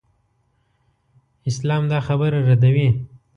اسلام 1.49 1.83
دا 1.91 1.99
خبره 2.07 2.39
ردوي. 2.49 2.87